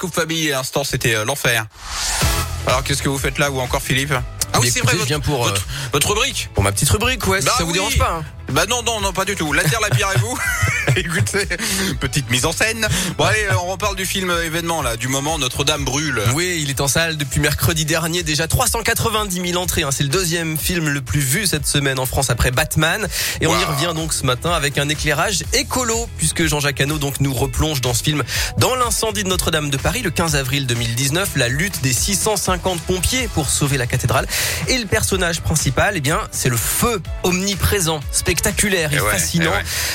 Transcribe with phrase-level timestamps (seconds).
[0.00, 0.50] Scoop Family.
[0.50, 1.66] À l'instant, c'était euh, l'enfer.
[2.66, 4.14] Alors, qu'est-ce que vous faites là ou encore Philippe?
[4.54, 6.48] Ah oui, c'est vrai, je viens pour, votre, votre, rubrique.
[6.54, 8.20] Pour ma petite rubrique, ouais, bah ça vous dérange pas.
[8.20, 8.24] Hein.
[8.48, 9.52] Bah non, non, non, pas du tout.
[9.52, 10.36] La terre, la pierre et vous
[10.96, 11.46] Écoutez,
[12.00, 12.86] petite mise en scène.
[13.16, 16.20] Bon allez, on reparle du film événement là, du moment Notre-Dame brûle.
[16.34, 19.82] Oui, il est en salle depuis mercredi dernier, déjà 390 000 entrées.
[19.82, 19.90] Hein.
[19.92, 23.06] C'est le deuxième film le plus vu cette semaine en France après Batman.
[23.40, 27.20] Et on y revient donc ce matin avec un éclairage écolo, puisque Jean-Jacques Hano donc
[27.20, 28.22] nous replonge dans ce film
[28.58, 33.28] dans l'incendie de Notre-Dame de Paris le 15 avril 2019, la lutte des 650 pompiers
[33.28, 34.26] pour sauver la cathédrale.
[34.68, 39.52] Et le personnage principal, eh bien, c'est le feu omniprésent, spectaculaire et, fascinant.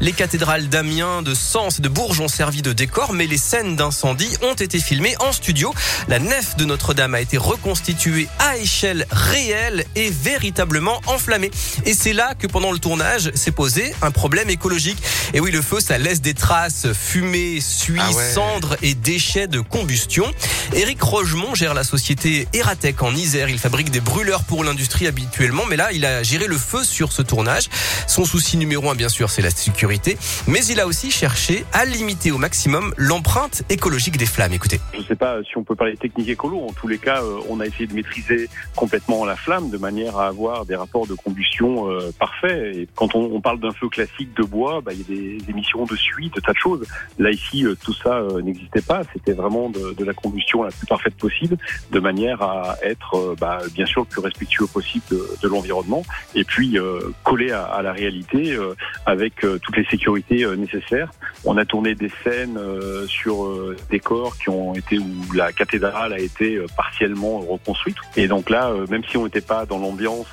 [0.00, 3.76] Les cathédrales d'Amiens, de Sens et de Bourges ont servi de décor, mais les scènes
[3.76, 5.72] d'incendie ont été filmées en studio.
[6.06, 11.50] La nef de Notre-Dame a été reconstituée à échelle réelle et véritablement enflammée.
[11.86, 14.98] Et c'est là que pendant le tournage s'est posé un problème écologique.
[15.32, 18.32] Et oui, le feu, ça laisse des traces, fumée, suie, ah ouais.
[18.34, 20.26] cendres et déchets de combustion.
[20.74, 23.48] Éric Rogemont gère la société Eratec en Isère.
[23.48, 27.12] Il fabrique des brûleurs pour l'industrie habituellement, mais là, il a géré le feu sur
[27.12, 27.68] ce tournage.
[28.06, 31.84] Son souci numéro un, bien sûr, c'est la sécurité, mais il a aussi cherché à
[31.84, 34.52] limiter au maximum l'empreinte écologique des flammes.
[34.52, 34.80] Écoutez.
[34.92, 36.60] Je ne sais pas si on peut parler technique écolo.
[36.68, 40.16] En tous les cas, euh, on a essayé de maîtriser complètement la flamme de manière
[40.18, 42.76] à avoir des rapports de combustion euh, parfaits.
[42.76, 45.84] Et quand on, parle d'un feu classique de bois, bah, il y a des émissions
[45.84, 46.84] de suie, de tas de choses.
[47.18, 49.02] Là, ici, euh, tout ça n'existait pas.
[49.12, 51.56] C'était vraiment de, la combustion la plus parfaite possible,
[51.90, 56.02] de manière à être, euh, bah, bien sûr, le plus respectueux possible de, l'environnement,
[56.34, 61.10] et puis euh, collé à, à, la réalité euh, avec toutes les sécurités nécessaires.
[61.44, 62.58] On a tourné des scènes
[63.06, 63.48] sur
[63.90, 67.96] des corps qui ont été où la cathédrale a été partiellement reconstruite.
[68.16, 70.26] Et donc là, même si on n'était pas dans l'ambiance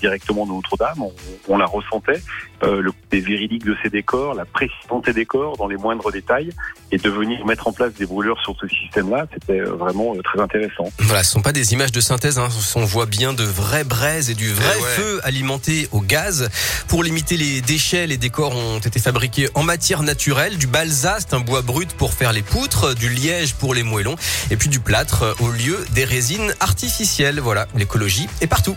[0.00, 1.12] directement de Notre-Dame, on,
[1.48, 2.22] on, la ressentait.
[2.62, 6.50] le côté véridique de ces décors, la précision des décors dans les moindres détails,
[6.90, 10.88] et de venir mettre en place des brûleurs sur ce système-là, c'était vraiment très intéressant.
[11.00, 12.48] Voilà, ce sont pas des images de synthèse, hein.
[12.76, 14.88] on voit bien de vraies braises et du vrai ouais.
[14.90, 16.50] feu alimenté au gaz.
[16.88, 21.34] Pour limiter les déchets, les décors ont été fabriqués en matière naturelle, du balsa, c'est
[21.34, 24.16] un bois brut pour faire les poutres, du liège pour les moellons,
[24.50, 27.40] et puis du plâtre au lieu des résines artificielles.
[27.40, 28.76] Voilà, l'écologie est partout.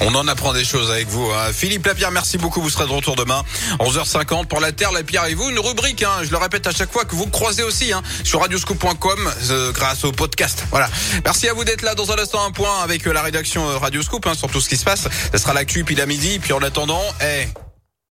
[0.00, 1.24] On en apprend des choses avec vous.
[1.30, 1.52] Hein.
[1.52, 2.60] Philippe Lapierre, merci beaucoup.
[2.60, 3.42] Vous serez de retour demain,
[3.80, 5.48] 11h50 pour la Terre, la Pierre et vous.
[5.48, 8.40] Une rubrique, hein, je le répète à chaque fois, que vous croisez aussi hein, sur
[8.40, 10.64] radioscoop.com euh, grâce au podcast.
[10.70, 10.90] Voilà.
[11.24, 11.94] Merci à vous d'être là.
[11.94, 14.68] Dans un instant, un point avec euh, la rédaction euh, Radioscoop hein, sur tout ce
[14.68, 15.08] qui se passe.
[15.32, 16.38] Ce sera l'actu, puis la midi.
[16.38, 17.24] Puis en attendant, eh...
[17.24, 17.48] Hey,